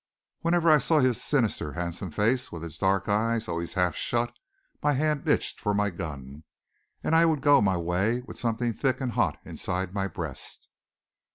Whenever 0.39 0.71
I 0.71 0.79
saw 0.79 0.99
his 0.99 1.21
sinister, 1.23 1.73
handsome 1.73 2.09
face, 2.09 2.51
with 2.51 2.65
its 2.65 2.79
dark 2.79 3.07
eyes 3.07 3.47
always 3.47 3.75
half 3.75 3.95
shut, 3.95 4.33
my 4.81 4.93
hand 4.93 5.27
itched 5.27 5.59
for 5.59 5.75
my 5.75 5.91
gun, 5.91 6.43
and 7.03 7.15
I 7.15 7.23
would 7.25 7.41
go 7.41 7.61
my 7.61 7.77
way 7.77 8.21
with 8.21 8.39
something 8.39 8.73
thick 8.73 8.99
and 8.99 9.11
hot 9.11 9.37
inside 9.45 9.93
my 9.93 10.07
breast. 10.07 10.67